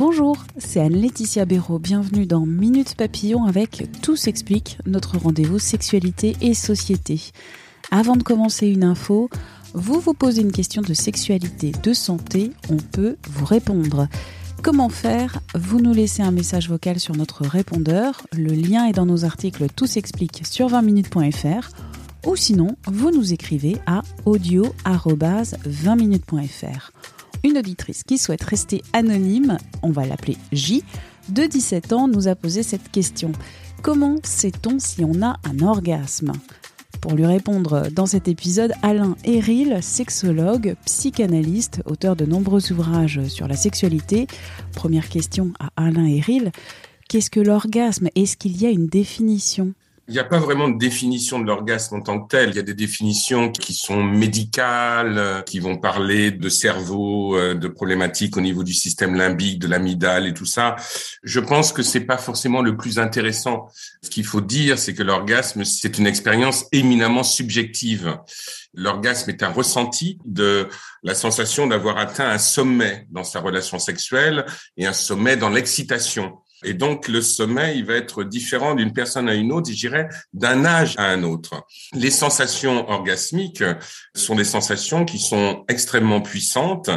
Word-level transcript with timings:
Bonjour, 0.00 0.36
c'est 0.56 0.80
Anne-Laetitia 0.80 1.44
Béraud. 1.44 1.78
Bienvenue 1.78 2.24
dans 2.24 2.46
Minute 2.46 2.94
Papillon 2.94 3.44
avec 3.44 3.86
Tout 4.00 4.16
s'explique, 4.16 4.78
notre 4.86 5.18
rendez-vous 5.18 5.58
sexualité 5.58 6.38
et 6.40 6.54
société. 6.54 7.20
Avant 7.90 8.16
de 8.16 8.22
commencer 8.22 8.66
une 8.66 8.82
info, 8.82 9.28
vous 9.74 10.00
vous 10.00 10.14
posez 10.14 10.40
une 10.40 10.52
question 10.52 10.80
de 10.80 10.94
sexualité, 10.94 11.72
de 11.82 11.92
santé, 11.92 12.50
on 12.70 12.78
peut 12.78 13.18
vous 13.28 13.44
répondre. 13.44 14.08
Comment 14.62 14.88
faire? 14.88 15.40
Vous 15.54 15.80
nous 15.80 15.92
laissez 15.92 16.22
un 16.22 16.30
message 16.30 16.70
vocal 16.70 16.98
sur 16.98 17.14
notre 17.14 17.46
répondeur. 17.46 18.22
Le 18.32 18.54
lien 18.54 18.86
est 18.86 18.94
dans 18.94 19.04
nos 19.04 19.26
articles 19.26 19.66
Tout 19.76 19.86
s'explique 19.86 20.46
sur 20.46 20.70
20minutes.fr 20.70 21.68
ou 22.26 22.36
sinon, 22.36 22.74
vous 22.86 23.10
nous 23.10 23.34
écrivez 23.34 23.76
à 23.86 24.00
audio-20minutes.fr. 24.24 27.19
Une 27.42 27.56
auditrice 27.56 28.02
qui 28.02 28.18
souhaite 28.18 28.44
rester 28.44 28.82
anonyme, 28.92 29.56
on 29.82 29.90
va 29.90 30.04
l'appeler 30.04 30.36
J, 30.52 30.84
de 31.30 31.44
17 31.44 31.92
ans, 31.92 32.06
nous 32.06 32.28
a 32.28 32.34
posé 32.34 32.62
cette 32.62 32.90
question. 32.90 33.32
Comment 33.82 34.16
sait-on 34.22 34.78
si 34.78 35.04
on 35.04 35.22
a 35.22 35.38
un 35.44 35.60
orgasme? 35.60 36.32
Pour 37.00 37.14
lui 37.14 37.24
répondre 37.24 37.88
dans 37.90 38.04
cet 38.04 38.28
épisode, 38.28 38.72
Alain 38.82 39.16
Eril, 39.24 39.78
sexologue, 39.80 40.76
psychanalyste, 40.84 41.80
auteur 41.86 42.14
de 42.14 42.26
nombreux 42.26 42.72
ouvrages 42.72 43.26
sur 43.28 43.48
la 43.48 43.56
sexualité. 43.56 44.26
Première 44.74 45.08
question 45.08 45.52
à 45.58 45.70
Alain 45.76 46.04
Eril, 46.04 46.52
qu'est-ce 47.08 47.30
que 47.30 47.40
l'orgasme? 47.40 48.08
Est-ce 48.16 48.36
qu'il 48.36 48.60
y 48.60 48.66
a 48.66 48.70
une 48.70 48.86
définition? 48.86 49.72
Il 50.10 50.14
n'y 50.14 50.18
a 50.18 50.24
pas 50.24 50.40
vraiment 50.40 50.68
de 50.68 50.76
définition 50.76 51.38
de 51.38 51.46
l'orgasme 51.46 51.94
en 51.94 52.00
tant 52.00 52.20
que 52.20 52.28
tel. 52.28 52.50
Il 52.50 52.56
y 52.56 52.58
a 52.58 52.62
des 52.62 52.74
définitions 52.74 53.52
qui 53.52 53.72
sont 53.74 54.02
médicales, 54.02 55.16
euh, 55.18 55.42
qui 55.42 55.60
vont 55.60 55.76
parler 55.76 56.32
de 56.32 56.48
cerveau, 56.48 57.36
euh, 57.36 57.54
de 57.54 57.68
problématiques 57.68 58.36
au 58.36 58.40
niveau 58.40 58.64
du 58.64 58.74
système 58.74 59.14
limbique, 59.14 59.60
de 59.60 59.68
l'amygdale 59.68 60.26
et 60.26 60.34
tout 60.34 60.46
ça. 60.46 60.74
Je 61.22 61.38
pense 61.38 61.72
que 61.72 61.84
c'est 61.84 62.00
pas 62.00 62.18
forcément 62.18 62.60
le 62.60 62.76
plus 62.76 62.98
intéressant. 62.98 63.68
Ce 64.02 64.10
qu'il 64.10 64.24
faut 64.24 64.40
dire, 64.40 64.80
c'est 64.80 64.94
que 64.94 65.04
l'orgasme, 65.04 65.64
c'est 65.64 65.96
une 65.96 66.08
expérience 66.08 66.64
éminemment 66.72 67.22
subjective. 67.22 68.18
L'orgasme 68.74 69.30
est 69.30 69.44
un 69.44 69.50
ressenti 69.50 70.18
de 70.24 70.68
la 71.04 71.14
sensation 71.14 71.68
d'avoir 71.68 71.98
atteint 71.98 72.28
un 72.28 72.38
sommet 72.38 73.06
dans 73.10 73.24
sa 73.24 73.38
relation 73.38 73.78
sexuelle 73.78 74.44
et 74.76 74.86
un 74.86 74.92
sommet 74.92 75.36
dans 75.36 75.50
l'excitation. 75.50 76.40
Et 76.64 76.74
donc, 76.74 77.08
le 77.08 77.22
sommeil 77.22 77.78
il 77.78 77.84
va 77.84 77.94
être 77.94 78.24
différent 78.24 78.74
d'une 78.74 78.92
personne 78.92 79.28
à 79.28 79.34
une 79.34 79.52
autre, 79.52 79.70
je 79.70 79.76
dirais, 79.76 80.08
d'un 80.32 80.64
âge 80.64 80.94
à 80.98 81.04
un 81.04 81.22
autre. 81.22 81.64
Les 81.94 82.10
sensations 82.10 82.88
orgasmiques 82.88 83.64
sont 84.14 84.34
des 84.34 84.44
sensations 84.44 85.04
qui 85.04 85.18
sont 85.18 85.64
extrêmement 85.68 86.20
puissantes 86.20 86.90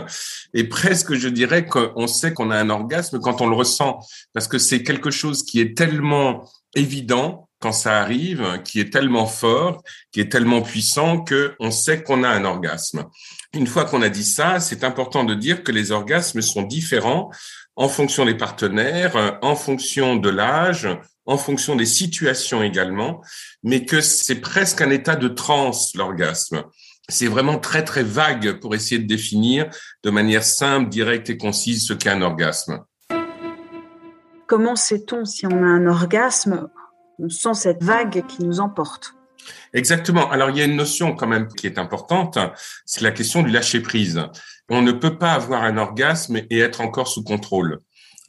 et 0.54 0.66
presque, 0.66 1.14
je 1.14 1.30
dirais, 1.30 1.66
qu'on 1.66 2.08
sait 2.08 2.34
qu'on 2.34 2.52
a 2.52 2.58
un 2.58 2.70
orgasme 2.70 3.20
quand 3.20 3.42
on 3.42 3.48
le 3.48 3.56
ressent, 3.56 4.00
parce 4.34 4.48
que 4.48 4.58
c'est 4.58 4.84
quelque 4.84 5.12
chose 5.12 5.44
qui 5.44 5.60
est 5.60 5.78
tellement 5.78 6.50
évident 6.76 7.50
quand 7.60 7.72
ça 7.72 8.02
arrive, 8.02 8.62
qui 8.66 8.82
est 8.82 8.92
tellement 8.92 9.26
fort, 9.26 9.84
qui 10.12 10.20
est 10.20 10.30
tellement 10.30 10.62
puissant 10.62 11.22
que 11.24 11.56
on 11.62 11.72
sait 11.72 12.04
qu'on 12.04 12.26
a 12.26 12.28
un 12.28 12.44
orgasme. 12.44 13.06
Une 13.54 13.68
fois 13.68 13.86
qu'on 13.86 14.02
a 14.02 14.10
dit 14.10 14.26
ça, 14.26 14.60
c'est 14.60 14.84
important 14.84 15.24
de 15.24 15.34
dire 15.34 15.64
que 15.64 15.72
les 15.72 15.92
orgasmes 15.92 16.42
sont 16.42 16.64
différents 16.64 17.32
en 17.76 17.90
fonction 17.90 18.26
des 18.26 18.36
partenaires, 18.36 19.40
en 19.42 19.56
fonction 19.56 20.16
de 20.16 20.30
l'âge, 20.30 20.88
en 21.26 21.38
fonction 21.38 21.76
des 21.76 21.86
situations 21.86 22.62
également, 22.62 23.22
mais 23.64 23.86
que 23.86 24.02
c'est 24.02 24.42
presque 24.42 24.82
un 24.82 24.90
état 24.90 25.16
de 25.16 25.28
transe, 25.28 25.96
l'orgasme. 25.96 26.64
C'est 27.10 27.28
vraiment 27.28 27.60
très 27.60 27.84
très 27.84 28.04
vague 28.04 28.60
pour 28.60 28.76
essayer 28.76 29.00
de 29.00 29.08
définir 29.08 29.70
de 30.04 30.10
manière 30.10 30.44
simple, 30.44 30.90
directe 30.90 31.30
et 31.30 31.38
concise 31.38 31.86
ce 31.86 31.94
qu'est 31.94 32.10
un 32.10 32.22
orgasme. 32.22 32.84
Comment 34.48 34.76
sait-on 34.76 35.26
si 35.26 35.46
on 35.48 35.64
a 35.64 35.68
un 35.68 35.88
orgasme? 35.88 36.70
On 37.20 37.30
sent 37.30 37.54
cette 37.54 37.84
vague 37.84 38.26
qui 38.28 38.44
nous 38.44 38.60
emporte. 38.60 39.16
Exactement. 39.74 40.30
Alors 40.32 40.50
il 40.50 40.58
y 40.58 40.62
a 40.62 40.66
une 40.66 40.76
notion 40.76 41.16
quand 41.16 41.28
même 41.28 41.48
qui 41.48 41.68
est 41.68 41.78
importante, 41.78 42.38
c'est 42.86 43.02
la 43.02 43.12
question 43.12 43.42
du 43.42 43.52
lâcher 43.52 43.82
prise. 43.82 44.22
On 44.70 44.82
ne 44.82 44.92
peut 44.92 45.18
pas 45.18 45.34
avoir 45.34 45.64
un 45.64 45.78
orgasme 45.78 46.38
et 46.50 46.60
être 46.60 46.82
encore 46.82 47.08
sous 47.08 47.24
contrôle. 47.24 47.80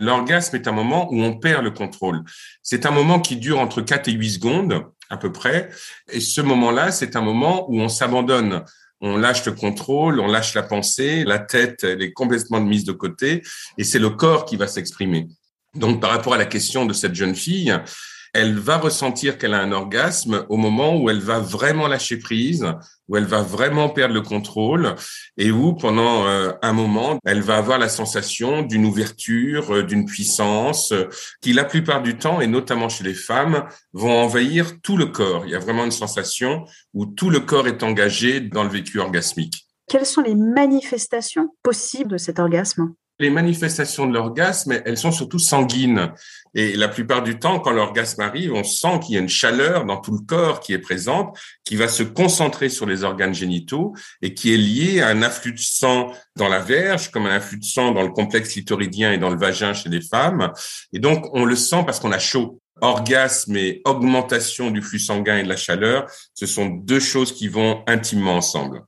L'orgasme 0.00 0.56
est 0.56 0.66
un 0.66 0.72
moment 0.72 1.08
où 1.12 1.22
on 1.22 1.38
perd 1.38 1.62
le 1.62 1.70
contrôle. 1.70 2.25
C'est 2.62 2.86
un 2.86 2.91
moment 2.91 3.20
qui 3.20 3.36
dure 3.36 3.60
entre 3.60 3.80
4 3.80 4.08
et 4.08 4.12
8 4.12 4.30
secondes 4.30 4.86
à 5.10 5.16
peu 5.16 5.30
près. 5.30 5.70
Et 6.10 6.20
ce 6.20 6.41
moment-là, 6.41 6.91
c'est 6.91 7.14
un 7.16 7.20
moment 7.20 7.70
où 7.70 7.81
on 7.81 7.88
s'abandonne. 7.88 8.64
On 9.00 9.16
lâche 9.16 9.44
le 9.44 9.52
contrôle, 9.52 10.19
on 10.19 10.26
lâche 10.26 10.54
la 10.54 10.62
pensée, 10.62 11.25
la 11.25 11.38
tête, 11.38 11.84
elle 11.84 12.02
est 12.02 12.12
complètement 12.12 12.60
mise 12.60 12.84
de 12.84 12.92
côté 12.92 13.42
et 13.76 13.84
c'est 13.84 13.98
le 13.98 14.10
corps 14.10 14.46
qui 14.46 14.56
va 14.56 14.66
s'exprimer. 14.66 15.28
Donc, 15.75 16.00
par 16.00 16.10
rapport 16.10 16.34
à 16.34 16.38
la 16.38 16.46
question 16.46 16.86
de 16.86 16.92
cette 16.92 17.14
jeune 17.14 17.34
fille, 17.34 17.76
elle 18.34 18.58
va 18.58 18.78
ressentir 18.78 19.38
qu'elle 19.38 19.54
a 19.54 19.60
un 19.60 19.70
orgasme 19.70 20.44
au 20.48 20.56
moment 20.56 20.96
où 20.96 21.08
elle 21.08 21.20
va 21.20 21.38
vraiment 21.38 21.86
lâcher 21.86 22.18
prise, 22.18 22.66
où 23.08 23.16
elle 23.16 23.24
va 23.24 23.42
vraiment 23.42 23.88
perdre 23.88 24.14
le 24.14 24.22
contrôle 24.22 24.96
et 25.38 25.52
où 25.52 25.74
pendant 25.74 26.26
euh, 26.26 26.50
un 26.60 26.72
moment, 26.72 27.18
elle 27.24 27.42
va 27.42 27.56
avoir 27.56 27.78
la 27.78 27.88
sensation 27.88 28.62
d'une 28.62 28.86
ouverture, 28.86 29.72
euh, 29.72 29.82
d'une 29.84 30.04
puissance 30.04 30.90
euh, 30.90 31.08
qui 31.40 31.52
la 31.52 31.64
plupart 31.64 32.02
du 32.02 32.18
temps, 32.18 32.40
et 32.40 32.48
notamment 32.48 32.88
chez 32.88 33.04
les 33.04 33.14
femmes, 33.14 33.68
vont 33.92 34.12
envahir 34.12 34.80
tout 34.82 34.96
le 34.96 35.06
corps. 35.06 35.44
Il 35.46 35.52
y 35.52 35.54
a 35.54 35.60
vraiment 35.60 35.84
une 35.84 35.92
sensation 35.92 36.64
où 36.92 37.06
tout 37.06 37.30
le 37.30 37.40
corps 37.40 37.68
est 37.68 37.84
engagé 37.84 38.40
dans 38.40 38.64
le 38.64 38.70
vécu 38.70 38.98
orgasmique. 38.98 39.68
Quelles 39.88 40.06
sont 40.06 40.22
les 40.22 40.34
manifestations 40.34 41.54
possibles 41.62 42.12
de 42.12 42.18
cet 42.18 42.40
orgasme? 42.40 42.94
Les 43.20 43.30
manifestations 43.30 44.06
de 44.06 44.12
l'orgasme, 44.12 44.80
elles 44.84 44.98
sont 44.98 45.12
surtout 45.12 45.38
sanguines. 45.38 46.12
Et 46.54 46.75
la 46.76 46.88
plupart 46.88 47.22
du 47.22 47.38
temps, 47.38 47.60
quand 47.60 47.70
l'orgasme 47.70 48.20
arrive, 48.22 48.52
on 48.52 48.64
sent 48.64 49.00
qu'il 49.00 49.14
y 49.14 49.19
a 49.19 49.20
une 49.20 49.28
chaleur 49.28 49.84
dans 49.84 49.98
tout 49.98 50.12
le 50.12 50.25
corps 50.25 50.60
qui 50.60 50.72
est 50.72 50.78
présente, 50.78 51.36
qui 51.64 51.76
va 51.76 51.88
se 51.88 52.02
concentrer 52.02 52.69
sur 52.69 52.86
les 52.86 53.04
organes 53.04 53.34
génitaux 53.34 53.94
et 54.22 54.34
qui 54.34 54.52
est 54.52 54.56
liée 54.56 55.00
à 55.00 55.08
un 55.08 55.22
afflux 55.22 55.52
de 55.52 55.58
sang 55.58 56.12
dans 56.36 56.48
la 56.48 56.58
verge, 56.58 57.10
comme 57.10 57.26
un 57.26 57.36
afflux 57.36 57.58
de 57.58 57.64
sang 57.64 57.92
dans 57.92 58.02
le 58.02 58.10
complexe 58.10 58.52
clitoridien 58.52 59.12
et 59.12 59.19
dans 59.19 59.31
le 59.31 59.38
vagin 59.38 59.75
chez 59.75 59.88
les 59.88 60.00
femmes. 60.00 60.52
Et 60.92 60.98
donc, 60.98 61.26
on 61.34 61.44
le 61.44 61.56
sent 61.56 61.82
parce 61.84 62.00
qu'on 62.00 62.12
a 62.12 62.19
chaud. 62.19 62.60
Orgasme 62.81 63.56
et 63.56 63.82
augmentation 63.84 64.72
du 64.72 64.82
flux 64.82 64.98
sanguin 64.98 65.38
et 65.38 65.44
de 65.44 65.48
la 65.48 65.56
chaleur, 65.56 66.06
ce 66.34 66.46
sont 66.46 66.66
deux 66.66 66.98
choses 66.98 67.32
qui 67.32 67.46
vont 67.46 67.84
intimement 67.86 68.34
ensemble 68.34 68.82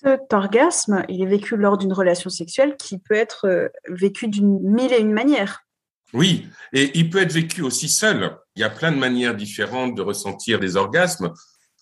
cet 0.00 0.32
orgasme, 0.32 1.04
il 1.08 1.22
est 1.22 1.26
vécu 1.26 1.56
lors 1.56 1.78
d'une 1.78 1.92
relation 1.92 2.30
sexuelle 2.30 2.76
qui 2.76 2.98
peut 2.98 3.14
être 3.14 3.46
euh, 3.46 3.68
vécu 3.88 4.28
d'une 4.28 4.60
mille 4.60 4.92
et 4.92 5.00
une 5.00 5.12
manières. 5.12 5.62
Oui, 6.12 6.46
et 6.72 6.96
il 6.98 7.10
peut 7.10 7.20
être 7.20 7.32
vécu 7.32 7.62
aussi 7.62 7.88
seul. 7.88 8.36
Il 8.54 8.60
y 8.60 8.64
a 8.64 8.70
plein 8.70 8.92
de 8.92 8.98
manières 8.98 9.34
différentes 9.34 9.94
de 9.94 10.02
ressentir 10.02 10.60
des 10.60 10.76
orgasmes. 10.76 11.32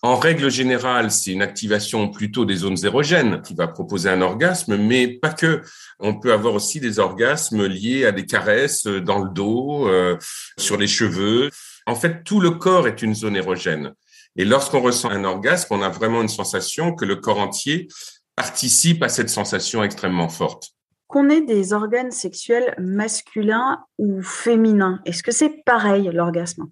En 0.01 0.17
règle 0.17 0.51
générale, 0.51 1.09
c'est 1.11 1.31
une 1.31 1.41
activation 1.41 2.09
plutôt 2.09 2.45
des 2.45 2.57
zones 2.57 2.83
érogènes 2.83 3.41
qui 3.41 3.53
va 3.53 3.67
proposer 3.67 4.09
un 4.09 4.21
orgasme, 4.21 4.77
mais 4.77 5.07
pas 5.07 5.33
que. 5.33 5.61
On 5.99 6.19
peut 6.19 6.33
avoir 6.33 6.53
aussi 6.53 6.79
des 6.79 6.99
orgasmes 6.99 7.65
liés 7.65 8.05
à 8.05 8.11
des 8.11 8.25
caresses 8.25 8.85
dans 8.85 9.19
le 9.19 9.29
dos, 9.29 9.87
euh, 9.87 10.17
sur 10.57 10.77
les 10.77 10.87
cheveux. 10.87 11.49
En 11.87 11.95
fait, 11.95 12.23
tout 12.23 12.39
le 12.39 12.51
corps 12.51 12.87
est 12.87 13.01
une 13.01 13.15
zone 13.15 13.35
érogène. 13.35 13.93
Et 14.35 14.45
lorsqu'on 14.45 14.81
ressent 14.81 15.09
un 15.09 15.23
orgasme, 15.23 15.73
on 15.73 15.81
a 15.81 15.89
vraiment 15.89 16.21
une 16.21 16.27
sensation 16.27 16.93
que 16.93 17.05
le 17.05 17.15
corps 17.15 17.39
entier 17.39 17.87
participe 18.35 19.01
à 19.01 19.09
cette 19.09 19.29
sensation 19.29 19.83
extrêmement 19.83 20.29
forte. 20.29 20.71
Qu'on 21.07 21.29
ait 21.29 21.41
des 21.41 21.71
organes 21.71 22.11
sexuels 22.11 22.75
masculins 22.77 23.85
ou 23.97 24.21
féminins, 24.21 24.99
est-ce 25.05 25.23
que 25.23 25.31
c'est 25.31 25.63
pareil 25.65 26.09
l'orgasme? 26.11 26.65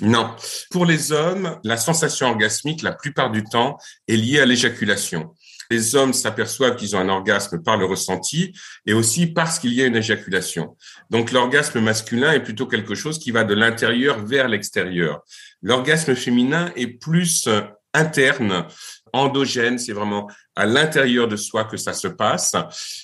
Non. 0.00 0.34
Pour 0.70 0.86
les 0.86 1.12
hommes, 1.12 1.58
la 1.64 1.76
sensation 1.76 2.28
orgasmique, 2.28 2.82
la 2.82 2.92
plupart 2.92 3.30
du 3.30 3.44
temps, 3.44 3.78
est 4.08 4.16
liée 4.16 4.40
à 4.40 4.46
l'éjaculation. 4.46 5.34
Les 5.70 5.94
hommes 5.94 6.12
s'aperçoivent 6.12 6.76
qu'ils 6.76 6.96
ont 6.96 7.00
un 7.00 7.08
orgasme 7.08 7.62
par 7.62 7.76
le 7.76 7.86
ressenti 7.86 8.52
et 8.86 8.92
aussi 8.92 9.26
parce 9.26 9.58
qu'il 9.58 9.72
y 9.72 9.82
a 9.82 9.86
une 9.86 9.96
éjaculation. 9.96 10.76
Donc 11.10 11.32
l'orgasme 11.32 11.80
masculin 11.80 12.32
est 12.32 12.42
plutôt 12.42 12.66
quelque 12.66 12.94
chose 12.94 13.18
qui 13.18 13.30
va 13.30 13.44
de 13.44 13.54
l'intérieur 13.54 14.24
vers 14.24 14.48
l'extérieur. 14.48 15.22
L'orgasme 15.62 16.14
féminin 16.14 16.70
est 16.76 16.88
plus 16.88 17.48
interne 17.92 18.66
endogène, 19.14 19.78
c'est 19.78 19.92
vraiment 19.92 20.28
à 20.56 20.66
l'intérieur 20.66 21.28
de 21.28 21.36
soi 21.36 21.64
que 21.64 21.76
ça 21.76 21.92
se 21.92 22.08
passe, 22.08 22.54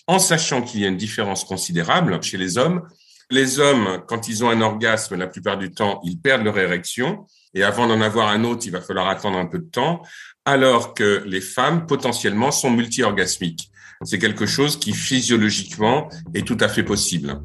en 0.06 0.18
sachant 0.18 0.62
qu'il 0.62 0.80
y 0.80 0.84
a 0.84 0.88
une 0.88 0.96
différence 0.96 1.44
considérable 1.44 2.22
chez 2.22 2.36
les 2.36 2.58
hommes. 2.58 2.82
Les 3.30 3.60
hommes, 3.60 4.02
quand 4.08 4.28
ils 4.28 4.44
ont 4.44 4.50
un 4.50 4.60
orgasme, 4.60 5.14
la 5.14 5.28
plupart 5.28 5.56
du 5.56 5.70
temps, 5.70 6.00
ils 6.04 6.20
perdent 6.20 6.42
leur 6.42 6.58
érection. 6.58 7.26
Et 7.54 7.62
avant 7.62 7.86
d'en 7.86 8.00
avoir 8.00 8.28
un 8.28 8.44
autre, 8.44 8.62
il 8.66 8.72
va 8.72 8.80
falloir 8.80 9.08
attendre 9.08 9.38
un 9.38 9.46
peu 9.46 9.58
de 9.58 9.70
temps, 9.70 10.02
alors 10.44 10.94
que 10.94 11.22
les 11.26 11.40
femmes, 11.40 11.86
potentiellement, 11.86 12.50
sont 12.50 12.70
multi-orgasmiques. 12.70 13.70
C'est 14.04 14.18
quelque 14.18 14.46
chose 14.46 14.78
qui, 14.78 14.92
physiologiquement, 14.92 16.08
est 16.34 16.46
tout 16.46 16.56
à 16.60 16.68
fait 16.68 16.82
possible. 16.82 17.40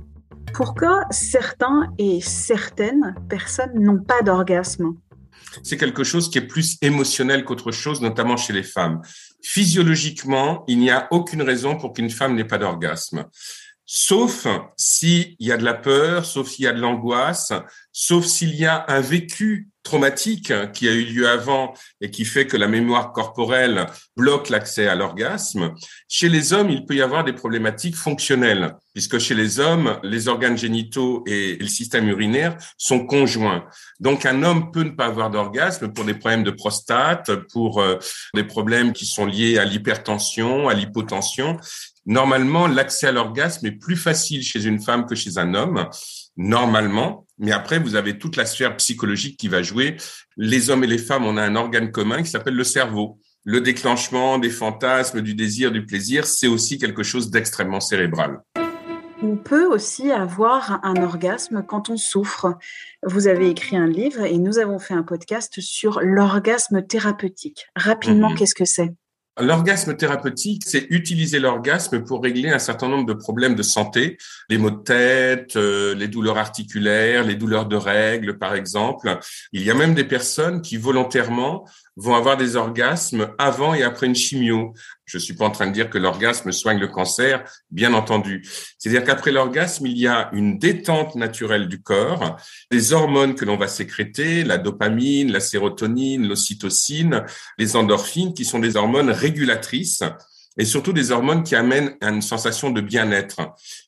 Pourquoi 0.54 1.04
certains 1.12 1.94
et 1.98 2.22
certaines 2.22 3.14
personnes 3.30 3.78
n'ont 3.78 4.02
pas 4.02 4.22
d'orgasme? 4.22 4.94
C'est 5.64 5.78
quelque 5.78 6.04
chose 6.04 6.30
qui 6.30 6.38
est 6.38 6.48
plus 6.48 6.78
émotionnel 6.82 7.44
qu'autre 7.44 7.72
chose, 7.72 8.02
notamment 8.02 8.38
chez 8.38 8.54
les 8.54 8.64
femmes. 8.64 9.02
Physiologiquement, 9.44 10.64
il 10.68 10.80
n'y 10.80 10.92
a 10.92 11.08
aucune 11.12 11.42
raison 11.42 11.76
pour 11.76 11.94
qu'une 11.94 12.10
femme 12.10 12.36
n'ait 12.36 12.46
pas 12.46 12.58
d'orgasme. 12.58 13.26
Sauf 13.86 14.48
s'il 14.78 15.36
y 15.40 15.52
a 15.52 15.58
de 15.58 15.64
la 15.64 15.76
peur, 15.76 16.26
sauf 16.26 16.50
s'il 16.50 16.66
y 16.66 16.68
a 16.68 16.74
de 16.74 16.80
l'angoisse, 16.80 17.54
sauf 17.92 18.26
s'il 18.26 18.56
y 18.56 18.66
a 18.66 18.86
un 18.88 19.02
vécu 19.02 19.70
traumatique 19.86 20.52
qui 20.74 20.90
a 20.90 20.92
eu 20.92 21.06
lieu 21.06 21.30
avant 21.30 21.74
et 22.02 22.12
qui 22.12 22.26
fait 22.26 22.48
que 22.48 22.58
la 22.58 22.68
mémoire 22.68 23.14
corporelle 23.14 23.86
bloque 24.18 24.50
l'accès 24.50 24.88
à 24.88 24.96
l'orgasme. 24.96 25.74
Chez 26.10 26.28
les 26.28 26.52
hommes, 26.52 26.70
il 26.70 26.86
peut 26.86 26.96
y 26.96 27.02
avoir 27.02 27.24
des 27.24 27.34
problématiques 27.34 27.96
fonctionnelles, 27.96 28.76
puisque 28.94 29.20
chez 29.20 29.36
les 29.36 29.60
hommes, 29.60 30.00
les 30.04 30.28
organes 30.28 30.58
génitaux 30.58 31.24
et 31.28 31.56
le 31.56 31.68
système 31.68 32.10
urinaire 32.10 32.58
sont 32.78 33.06
conjoints. 33.06 33.66
Donc 34.00 34.26
un 34.26 34.44
homme 34.44 34.72
peut 34.72 34.84
ne 34.84 34.90
pas 34.90 35.06
avoir 35.06 35.30
d'orgasme 35.30 35.94
pour 35.94 36.04
des 36.04 36.16
problèmes 36.16 36.44
de 36.44 36.52
prostate, 36.52 37.32
pour 37.54 37.80
euh, 37.80 37.98
des 38.34 38.44
problèmes 38.44 38.92
qui 38.92 39.06
sont 39.06 39.28
liés 39.28 39.60
à 39.60 39.66
l'hypertension, 39.66 40.68
à 40.68 40.74
l'hypotension. 40.74 41.58
Normalement, 42.06 42.68
l'accès 42.68 43.08
à 43.08 43.12
l'orgasme 43.12 43.66
est 43.66 43.72
plus 43.72 43.96
facile 43.96 44.44
chez 44.44 44.66
une 44.66 44.80
femme 44.80 45.06
que 45.06 45.16
chez 45.16 45.38
un 45.38 45.54
homme 45.54 45.90
normalement. 46.38 47.26
Mais 47.38 47.52
après, 47.52 47.80
vous 47.80 47.96
avez 47.96 48.18
toute 48.18 48.36
la 48.36 48.46
sphère 48.46 48.78
psychologique 48.78 49.38
qui 49.38 49.48
va 49.48 49.62
jouer. 49.62 49.98
Les 50.38 50.70
hommes 50.70 50.84
et 50.84 50.88
les 50.88 50.98
femmes, 50.98 51.26
on 51.26 51.38
a 51.38 51.44
un 51.44 51.56
organe 51.56 51.92
commun 51.92 52.22
qui 52.22 52.30
s'appelle 52.30 52.56
le 52.56 52.64
cerveau. 52.64 53.20
Le 53.44 53.62
déclenchement 53.62 54.40
des 54.40 54.50
fantasmes, 54.50 55.22
du 55.22 55.36
désir, 55.36 55.72
du 55.72 55.86
plaisir, 55.86 56.26
c'est 56.26 56.48
aussi 56.48 56.78
quelque 56.78 57.04
chose 57.04 57.30
d'extrêmement 57.30 57.80
cérébral. 57.80 58.42
On 59.22 59.38
peut 59.38 59.66
aussi 59.66 60.12
avoir 60.12 60.80
un 60.84 61.02
orgasme 61.02 61.64
quand 61.66 61.90
on 61.90 61.98
souffre. 61.98 62.58
Vous 63.04 63.28
avez 63.28 63.50
écrit 63.50 63.78
un 63.78 63.88
livre 63.88 64.24
et 64.24 64.38
nous 64.38 64.60
avons 64.60 64.78
fait 64.78 64.94
un 64.94 65.04
podcast 65.04 65.62
sur 65.62 66.02
l'orgasme 66.02 66.86
thérapeutique. 66.86 67.68
Rapidement, 67.76 68.30
mhm. 68.32 68.38
qu'est-ce 68.38 68.56
que 68.56 68.66
c'est? 68.66 68.94
L'orgasme 69.38 69.98
thérapeutique, 69.98 70.64
c'est 70.66 70.88
utiliser 70.90 71.40
l'orgasme 71.40 72.02
pour 72.04 72.24
régler 72.24 72.50
un 72.52 72.60
certain 72.60 72.88
nombre 72.88 73.06
de 73.06 73.14
problèmes 73.14 73.56
de 73.56 73.64
santé, 73.64 74.18
les 74.50 74.58
maux 74.58 74.72
de 74.72 74.82
tête, 74.82 75.58
euh, 75.58 75.94
les 75.94 76.08
douleurs 76.08 76.38
articulaires, 76.38 77.26
les 77.26 77.36
douleurs 77.36 77.66
de 77.66 77.76
règles, 77.76 78.38
par 78.38 78.56
exemple. 78.56 79.20
Il 79.52 79.62
y 79.62 79.70
a 79.70 79.74
même 79.74 79.94
des 79.94 80.06
personnes 80.06 80.62
qui 80.62 80.78
volontairement 80.78 81.66
vont 81.96 82.16
avoir 82.16 82.38
des 82.38 82.56
orgasmes 82.56 83.30
avant 83.38 83.74
et 83.74 83.84
après 83.84 84.08
une 84.08 84.16
chimio. 84.16 84.74
Je 85.06 85.18
suis 85.18 85.34
pas 85.34 85.46
en 85.46 85.52
train 85.52 85.68
de 85.68 85.72
dire 85.72 85.90
que 85.90 85.98
l'orgasme 85.98 86.52
soigne 86.52 86.80
le 86.80 86.88
cancer, 86.88 87.44
bien 87.72 87.94
entendu. 87.94 88.48
C'est-à-dire 88.78 89.04
qu'après 89.04 89.32
l'orgasme, 89.32 89.86
il 89.86 89.98
y 89.98 90.08
a 90.08 90.30
une 90.34 90.58
détente 90.58 91.16
naturelle 91.16 91.68
du 91.68 91.82
corps, 91.82 92.38
des 92.72 92.94
hormones 92.94 93.36
que 93.36 93.46
l'on 93.46 93.58
va 93.58 93.68
sécréter, 93.68 94.44
la 94.44 94.58
dopamine, 94.58 95.32
la 95.32 95.40
sérotonine, 95.40 96.28
l'ocytocine, 96.28 97.24
les 97.58 97.76
endorphines, 97.76 98.34
qui 98.34 98.46
sont 98.46 98.60
des 98.60 98.76
hormones 98.76 99.12
régulatrices 99.12 100.04
et 100.58 100.66
surtout 100.66 100.94
des 100.94 101.12
hormones 101.12 101.44
qui 101.44 101.56
amènent 101.56 101.96
à 102.02 102.10
une 102.10 102.22
sensation 102.22 102.72
de 102.72 102.82
bien-être. 102.82 103.42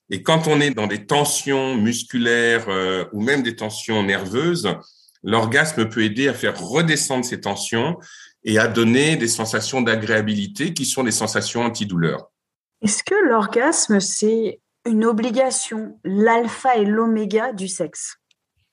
Et 0.09 0.21
quand 0.21 0.48
on 0.48 0.59
est 0.59 0.71
dans 0.71 0.88
des 0.88 1.06
tensions 1.06 1.75
musculaires 1.75 2.65
euh, 2.69 3.06
ou 3.13 3.21
même 3.21 3.44
des 3.44 3.56
tensions 3.56 4.04
nerveuses, 4.04 4.68
l'orgasme 5.24 5.90
peut 5.90 6.04
aider 6.04 6.28
à 6.28 6.34
faire 6.34 6.60
redescendre 6.60 7.25
ces 7.25 7.42
tensions 7.42 7.98
et 8.44 8.60
à 8.60 8.68
donner 8.68 9.18
des 9.18 9.28
sensations 9.28 9.81
d'agréabilité 9.81 10.74
qui 10.74 10.86
sont 10.86 11.04
des 11.04 11.12
sensations 11.12 11.64
antidouleurs. 11.64 12.31
Est-ce 12.81 13.04
que 13.04 13.16
l'orgasme, 13.28 14.00
c'est 14.00 14.62
une 14.86 15.06
obligation, 15.06 16.00
l'alpha 16.04 16.78
et 16.78 16.86
l'oméga 16.86 17.52
du 17.52 17.68
sexe? 17.68 18.18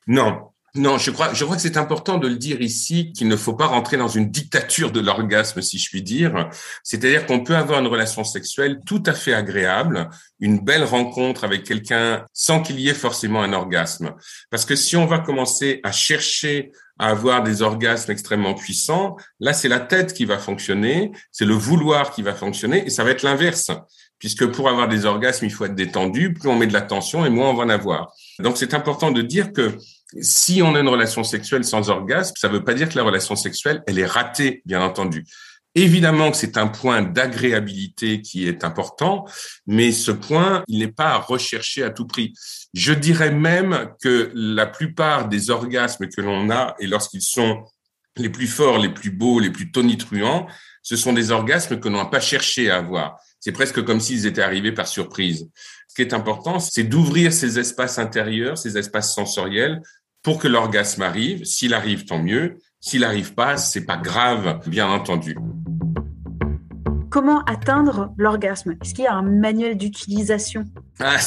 Non, 0.06 0.53
non, 0.76 0.98
je 0.98 1.12
crois, 1.12 1.32
je 1.32 1.44
crois 1.44 1.54
que 1.54 1.62
c'est 1.62 1.76
important 1.76 2.18
de 2.18 2.26
le 2.26 2.34
dire 2.34 2.60
ici 2.60 3.12
qu'il 3.12 3.28
ne 3.28 3.36
faut 3.36 3.54
pas 3.54 3.66
rentrer 3.66 3.96
dans 3.96 4.08
une 4.08 4.30
dictature 4.30 4.90
de 4.90 4.98
l'orgasme, 4.98 5.62
si 5.62 5.78
je 5.78 5.88
puis 5.88 6.02
dire. 6.02 6.48
C'est-à-dire 6.82 7.26
qu'on 7.26 7.44
peut 7.44 7.54
avoir 7.54 7.78
une 7.78 7.86
relation 7.86 8.24
sexuelle 8.24 8.80
tout 8.84 9.02
à 9.06 9.12
fait 9.12 9.34
agréable, 9.34 10.10
une 10.40 10.58
belle 10.58 10.82
rencontre 10.82 11.44
avec 11.44 11.62
quelqu'un 11.62 12.26
sans 12.32 12.60
qu'il 12.60 12.80
y 12.80 12.88
ait 12.88 12.94
forcément 12.94 13.40
un 13.40 13.52
orgasme. 13.52 14.14
Parce 14.50 14.64
que 14.64 14.74
si 14.74 14.96
on 14.96 15.06
va 15.06 15.20
commencer 15.20 15.80
à 15.84 15.92
chercher 15.92 16.72
à 16.98 17.10
avoir 17.10 17.44
des 17.44 17.62
orgasmes 17.62 18.10
extrêmement 18.10 18.54
puissants, 18.54 19.16
là, 19.38 19.52
c'est 19.52 19.68
la 19.68 19.80
tête 19.80 20.12
qui 20.12 20.24
va 20.24 20.38
fonctionner, 20.38 21.12
c'est 21.30 21.44
le 21.44 21.54
vouloir 21.54 22.10
qui 22.12 22.22
va 22.22 22.34
fonctionner, 22.34 22.84
et 22.86 22.90
ça 22.90 23.04
va 23.04 23.10
être 23.10 23.22
l'inverse. 23.22 23.70
Puisque 24.18 24.46
pour 24.46 24.68
avoir 24.68 24.88
des 24.88 25.04
orgasmes, 25.06 25.44
il 25.44 25.52
faut 25.52 25.66
être 25.66 25.74
détendu, 25.74 26.32
plus 26.32 26.48
on 26.48 26.56
met 26.56 26.66
de 26.66 26.72
la 26.72 26.80
tension 26.80 27.26
et 27.26 27.30
moins 27.30 27.50
on 27.50 27.54
va 27.54 27.64
en 27.64 27.68
avoir. 27.68 28.12
Donc, 28.38 28.56
c'est 28.56 28.74
important 28.74 29.10
de 29.10 29.22
dire 29.22 29.52
que 29.52 29.76
si 30.20 30.62
on 30.62 30.74
a 30.74 30.80
une 30.80 30.88
relation 30.88 31.24
sexuelle 31.24 31.64
sans 31.64 31.90
orgasme, 31.90 32.34
ça 32.36 32.48
ne 32.48 32.54
veut 32.54 32.64
pas 32.64 32.74
dire 32.74 32.88
que 32.88 32.96
la 32.96 33.04
relation 33.04 33.36
sexuelle, 33.36 33.82
elle 33.86 33.98
est 33.98 34.06
ratée, 34.06 34.62
bien 34.64 34.82
entendu. 34.82 35.24
Évidemment 35.76 36.30
que 36.30 36.36
c'est 36.36 36.56
un 36.56 36.68
point 36.68 37.02
d'agréabilité 37.02 38.22
qui 38.22 38.46
est 38.46 38.62
important, 38.62 39.26
mais 39.66 39.90
ce 39.90 40.12
point, 40.12 40.62
il 40.68 40.78
n'est 40.78 40.92
pas 40.92 41.10
à 41.10 41.18
rechercher 41.18 41.82
à 41.82 41.90
tout 41.90 42.06
prix. 42.06 42.32
Je 42.74 42.92
dirais 42.92 43.32
même 43.32 43.90
que 44.00 44.30
la 44.34 44.66
plupart 44.66 45.28
des 45.28 45.50
orgasmes 45.50 46.06
que 46.08 46.20
l'on 46.20 46.48
a, 46.50 46.76
et 46.78 46.86
lorsqu'ils 46.86 47.22
sont 47.22 47.64
les 48.16 48.28
plus 48.28 48.46
forts, 48.46 48.78
les 48.78 48.90
plus 48.90 49.10
beaux, 49.10 49.40
les 49.40 49.50
plus 49.50 49.72
tonitruants, 49.72 50.46
ce 50.82 50.94
sont 50.94 51.12
des 51.12 51.32
orgasmes 51.32 51.80
que 51.80 51.88
l'on 51.88 51.98
n'a 51.98 52.04
pas 52.04 52.20
cherché 52.20 52.70
à 52.70 52.76
avoir. 52.76 53.18
C'est 53.40 53.52
presque 53.52 53.82
comme 53.82 53.98
s'ils 53.98 54.26
étaient 54.26 54.42
arrivés 54.42 54.72
par 54.72 54.86
surprise. 54.86 55.48
Ce 55.88 55.94
qui 55.96 56.02
est 56.02 56.14
important, 56.14 56.60
c'est 56.60 56.84
d'ouvrir 56.84 57.32
ces 57.32 57.58
espaces 57.58 57.98
intérieurs, 57.98 58.58
ces 58.58 58.78
espaces 58.78 59.12
sensoriels, 59.12 59.82
pour 60.24 60.38
que 60.38 60.48
l'orgasme 60.48 61.02
arrive. 61.02 61.44
S'il 61.44 61.74
arrive, 61.74 62.06
tant 62.06 62.20
mieux. 62.20 62.58
S'il 62.80 63.02
n'arrive 63.02 63.34
pas, 63.34 63.56
c'est 63.56 63.84
pas 63.84 63.96
grave, 63.96 64.60
bien 64.66 64.88
entendu. 64.88 65.36
Comment 67.14 67.44
atteindre 67.44 68.12
l'orgasme? 68.18 68.74
Est-ce 68.82 68.92
qu'il 68.92 69.04
y 69.04 69.06
a 69.06 69.14
un 69.14 69.22
manuel 69.22 69.78
d'utilisation? 69.78 70.64
Ah, 70.98 71.18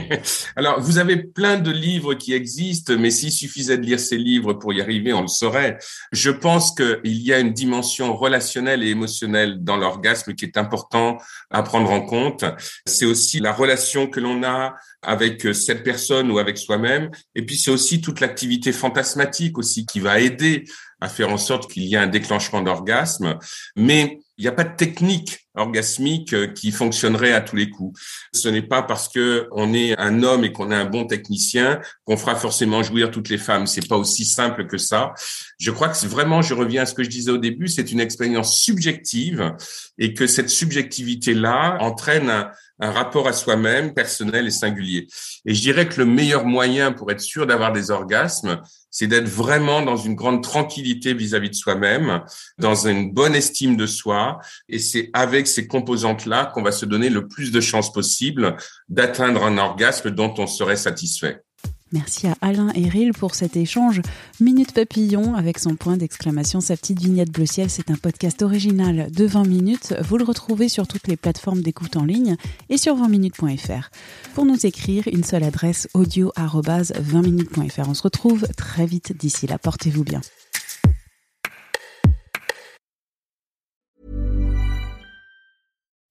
Alors, 0.56 0.80
vous 0.80 0.98
avez 0.98 1.16
plein 1.16 1.58
de 1.58 1.72
livres 1.72 2.14
qui 2.14 2.32
existent, 2.32 2.96
mais 2.96 3.10
s'il 3.10 3.32
suffisait 3.32 3.76
de 3.76 3.82
lire 3.82 3.98
ces 3.98 4.18
livres 4.18 4.52
pour 4.52 4.72
y 4.72 4.80
arriver, 4.80 5.12
on 5.12 5.22
le 5.22 5.26
saurait. 5.26 5.78
Je 6.12 6.30
pense 6.30 6.72
qu'il 6.76 7.00
y 7.04 7.32
a 7.32 7.40
une 7.40 7.52
dimension 7.52 8.16
relationnelle 8.16 8.84
et 8.84 8.90
émotionnelle 8.90 9.64
dans 9.64 9.76
l'orgasme 9.76 10.34
qui 10.34 10.44
est 10.44 10.56
important 10.56 11.18
à 11.50 11.64
prendre 11.64 11.90
en 11.90 12.02
compte. 12.02 12.44
C'est 12.86 13.06
aussi 13.06 13.40
la 13.40 13.52
relation 13.52 14.06
que 14.06 14.20
l'on 14.20 14.44
a 14.44 14.76
avec 15.02 15.52
cette 15.56 15.82
personne 15.82 16.30
ou 16.30 16.38
avec 16.38 16.56
soi-même. 16.56 17.10
Et 17.34 17.44
puis, 17.44 17.56
c'est 17.56 17.72
aussi 17.72 18.00
toute 18.00 18.20
l'activité 18.20 18.70
fantasmatique 18.70 19.58
aussi 19.58 19.86
qui 19.86 19.98
va 19.98 20.20
aider 20.20 20.66
à 21.00 21.08
faire 21.08 21.30
en 21.30 21.36
sorte 21.36 21.68
qu'il 21.68 21.82
y 21.82 21.94
ait 21.94 21.98
un 21.98 22.06
déclenchement 22.06 22.62
d'orgasme. 22.62 23.40
Mais 23.74 24.20
il 24.38 24.42
n'y 24.42 24.48
a 24.48 24.52
pas 24.52 24.64
de 24.64 24.76
technique 24.76 25.38
orgasmique 25.54 26.32
euh, 26.32 26.46
qui 26.46 26.70
fonctionnerait 26.70 27.32
à 27.32 27.40
tous 27.40 27.56
les 27.56 27.68
coups. 27.68 28.00
Ce 28.32 28.48
n'est 28.48 28.62
pas 28.62 28.82
parce 28.82 29.08
que 29.08 29.48
on 29.52 29.74
est 29.74 29.98
un 29.98 30.22
homme 30.22 30.44
et 30.44 30.52
qu'on 30.52 30.70
est 30.70 30.76
un 30.76 30.86
bon 30.86 31.04
technicien 31.04 31.80
qu'on 32.04 32.16
fera 32.16 32.34
forcément 32.34 32.82
jouir 32.82 33.10
toutes 33.10 33.28
les 33.28 33.38
femmes. 33.38 33.66
C'est 33.66 33.86
pas 33.86 33.96
aussi 33.96 34.24
simple 34.24 34.66
que 34.66 34.78
ça. 34.78 35.12
Je 35.58 35.70
crois 35.70 35.88
que 35.88 36.06
vraiment, 36.06 36.40
je 36.40 36.54
reviens 36.54 36.82
à 36.82 36.86
ce 36.86 36.94
que 36.94 37.02
je 37.02 37.10
disais 37.10 37.30
au 37.30 37.38
début, 37.38 37.68
c'est 37.68 37.92
une 37.92 38.00
expérience 38.00 38.58
subjective 38.58 39.52
et 39.98 40.14
que 40.14 40.26
cette 40.26 40.48
subjectivité-là 40.48 41.76
entraîne 41.80 42.50
un 42.82 42.90
rapport 42.90 43.28
à 43.28 43.32
soi-même 43.32 43.94
personnel 43.94 44.46
et 44.46 44.50
singulier. 44.50 45.06
Et 45.46 45.54
je 45.54 45.60
dirais 45.60 45.88
que 45.88 46.00
le 46.00 46.06
meilleur 46.06 46.44
moyen 46.44 46.92
pour 46.92 47.12
être 47.12 47.20
sûr 47.20 47.46
d'avoir 47.46 47.72
des 47.72 47.90
orgasmes, 47.90 48.60
c'est 48.90 49.06
d'être 49.06 49.28
vraiment 49.28 49.82
dans 49.82 49.96
une 49.96 50.14
grande 50.14 50.42
tranquillité 50.42 51.14
vis-à-vis 51.14 51.50
de 51.50 51.54
soi-même, 51.54 52.22
dans 52.58 52.86
une 52.86 53.12
bonne 53.12 53.34
estime 53.34 53.76
de 53.76 53.86
soi. 53.86 54.21
Et 54.68 54.78
c'est 54.78 55.10
avec 55.12 55.46
ces 55.46 55.66
composantes-là 55.66 56.46
qu'on 56.46 56.62
va 56.62 56.72
se 56.72 56.86
donner 56.86 57.10
le 57.10 57.28
plus 57.28 57.52
de 57.52 57.60
chances 57.60 57.92
possible 57.92 58.56
d'atteindre 58.88 59.44
un 59.44 59.58
orgasme 59.58 60.10
dont 60.10 60.34
on 60.38 60.46
serait 60.46 60.76
satisfait. 60.76 61.42
Merci 61.92 62.26
à 62.26 62.34
Alain 62.40 62.70
et 62.74 62.88
Ril 62.88 63.12
pour 63.12 63.34
cet 63.34 63.54
échange. 63.54 64.00
Minute 64.40 64.72
Papillon 64.72 65.34
avec 65.34 65.58
son 65.58 65.76
point 65.76 65.98
d'exclamation, 65.98 66.62
sa 66.62 66.74
petite 66.74 67.00
vignette 67.00 67.30
bleu 67.30 67.44
ciel, 67.44 67.68
c'est 67.68 67.90
un 67.90 67.96
podcast 67.96 68.40
original 68.40 69.10
de 69.10 69.26
20 69.26 69.46
minutes. 69.46 69.94
Vous 70.02 70.16
le 70.16 70.24
retrouvez 70.24 70.70
sur 70.70 70.86
toutes 70.86 71.06
les 71.06 71.18
plateformes 71.18 71.60
d'écoute 71.60 71.96
en 71.96 72.04
ligne 72.04 72.36
et 72.70 72.78
sur 72.78 72.96
20minutes.fr. 72.96 73.90
Pour 74.34 74.46
nous 74.46 74.64
écrire, 74.64 75.04
une 75.12 75.24
seule 75.24 75.44
adresse 75.44 75.86
audio 75.92 76.32
20minutes.fr. 76.36 77.88
On 77.88 77.94
se 77.94 78.02
retrouve 78.02 78.46
très 78.56 78.86
vite 78.86 79.14
d'ici 79.14 79.46
là. 79.46 79.58
Portez-vous 79.58 80.04
bien. 80.04 80.22